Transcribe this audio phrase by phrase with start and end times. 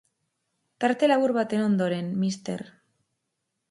[0.85, 2.69] Tarte labur baten ondoren, Mr.